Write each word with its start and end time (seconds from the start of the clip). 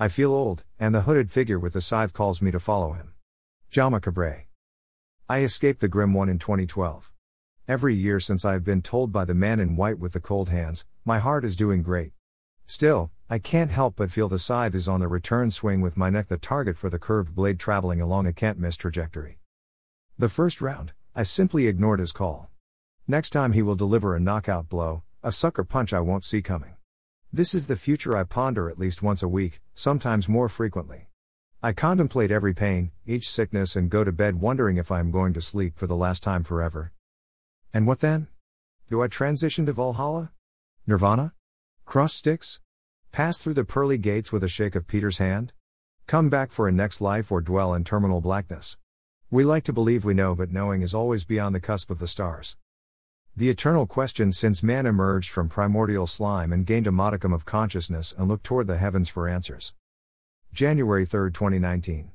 I 0.00 0.08
feel 0.08 0.32
old, 0.32 0.64
and 0.76 0.92
the 0.92 1.02
hooded 1.02 1.30
figure 1.30 1.58
with 1.58 1.74
the 1.74 1.80
scythe 1.80 2.12
calls 2.12 2.42
me 2.42 2.50
to 2.50 2.58
follow 2.58 2.94
him. 2.94 3.14
Jama 3.70 4.00
Cabré. 4.00 4.46
I 5.28 5.42
escaped 5.42 5.80
the 5.80 5.86
grim 5.86 6.12
one 6.12 6.28
in 6.28 6.40
2012. 6.40 7.12
Every 7.68 7.94
year 7.94 8.18
since 8.18 8.44
I 8.44 8.54
have 8.54 8.64
been 8.64 8.82
told 8.82 9.12
by 9.12 9.24
the 9.24 9.34
man 9.34 9.60
in 9.60 9.76
white 9.76 10.00
with 10.00 10.12
the 10.12 10.20
cold 10.20 10.48
hands, 10.48 10.84
my 11.04 11.20
heart 11.20 11.44
is 11.44 11.54
doing 11.54 11.84
great. 11.84 12.12
Still, 12.66 13.12
I 13.30 13.38
can't 13.38 13.70
help 13.70 13.94
but 13.94 14.10
feel 14.10 14.28
the 14.28 14.38
scythe 14.40 14.74
is 14.74 14.88
on 14.88 14.98
the 14.98 15.06
return 15.06 15.52
swing 15.52 15.80
with 15.80 15.96
my 15.96 16.10
neck 16.10 16.26
the 16.26 16.38
target 16.38 16.76
for 16.76 16.90
the 16.90 16.98
curved 16.98 17.32
blade 17.32 17.60
traveling 17.60 18.00
along 18.00 18.26
a 18.26 18.32
can't 18.32 18.58
miss 18.58 18.76
trajectory. 18.76 19.38
The 20.18 20.28
first 20.28 20.60
round, 20.60 20.92
I 21.14 21.22
simply 21.22 21.68
ignored 21.68 22.00
his 22.00 22.10
call. 22.10 22.50
Next 23.06 23.30
time 23.30 23.52
he 23.52 23.62
will 23.62 23.76
deliver 23.76 24.16
a 24.16 24.20
knockout 24.20 24.68
blow, 24.68 25.04
a 25.22 25.30
sucker 25.30 25.62
punch 25.62 25.92
I 25.92 26.00
won't 26.00 26.24
see 26.24 26.42
coming. 26.42 26.73
This 27.36 27.52
is 27.52 27.66
the 27.66 27.74
future 27.74 28.16
I 28.16 28.22
ponder 28.22 28.70
at 28.70 28.78
least 28.78 29.02
once 29.02 29.20
a 29.20 29.26
week, 29.26 29.60
sometimes 29.74 30.28
more 30.28 30.48
frequently. 30.48 31.08
I 31.64 31.72
contemplate 31.72 32.30
every 32.30 32.54
pain, 32.54 32.92
each 33.08 33.28
sickness, 33.28 33.74
and 33.74 33.90
go 33.90 34.04
to 34.04 34.12
bed 34.12 34.40
wondering 34.40 34.76
if 34.76 34.92
I 34.92 35.00
am 35.00 35.10
going 35.10 35.32
to 35.32 35.40
sleep 35.40 35.76
for 35.76 35.88
the 35.88 35.96
last 35.96 36.22
time 36.22 36.44
forever. 36.44 36.92
And 37.72 37.88
what 37.88 37.98
then? 37.98 38.28
Do 38.88 39.02
I 39.02 39.08
transition 39.08 39.66
to 39.66 39.72
Valhalla? 39.72 40.30
Nirvana? 40.86 41.34
Cross 41.84 42.14
Styx? 42.14 42.60
Pass 43.10 43.38
through 43.38 43.54
the 43.54 43.64
pearly 43.64 43.98
gates 43.98 44.30
with 44.30 44.44
a 44.44 44.48
shake 44.48 44.76
of 44.76 44.86
Peter's 44.86 45.18
hand? 45.18 45.52
Come 46.06 46.30
back 46.30 46.50
for 46.52 46.68
a 46.68 46.72
next 46.72 47.00
life 47.00 47.32
or 47.32 47.40
dwell 47.40 47.74
in 47.74 47.82
terminal 47.82 48.20
blackness? 48.20 48.78
We 49.28 49.42
like 49.42 49.64
to 49.64 49.72
believe 49.72 50.04
we 50.04 50.14
know, 50.14 50.36
but 50.36 50.52
knowing 50.52 50.82
is 50.82 50.94
always 50.94 51.24
beyond 51.24 51.52
the 51.56 51.60
cusp 51.60 51.90
of 51.90 51.98
the 51.98 52.06
stars. 52.06 52.56
The 53.36 53.50
eternal 53.50 53.84
question 53.88 54.30
since 54.30 54.62
man 54.62 54.86
emerged 54.86 55.28
from 55.28 55.48
primordial 55.48 56.06
slime 56.06 56.52
and 56.52 56.64
gained 56.64 56.86
a 56.86 56.92
modicum 56.92 57.32
of 57.32 57.44
consciousness 57.44 58.14
and 58.16 58.28
looked 58.28 58.44
toward 58.44 58.68
the 58.68 58.78
heavens 58.78 59.08
for 59.08 59.28
answers. 59.28 59.74
January 60.52 61.04
3, 61.04 61.32
2019. 61.32 62.10